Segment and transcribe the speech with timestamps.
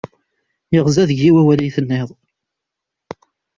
[0.73, 2.09] Yeɣza deg-i wawal iyi-tenniḍ.